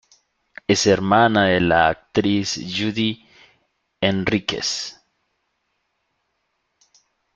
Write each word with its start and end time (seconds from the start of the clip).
Es 0.65 0.87
hermana 0.87 1.45
de 1.45 1.61
la 1.61 1.87
actriz 1.89 2.55
Judy 2.59 3.23
Henríquez. 4.01 4.99